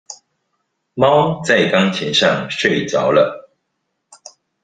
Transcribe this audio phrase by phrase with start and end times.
[0.95, 3.51] 貓在鋼琴上睡著了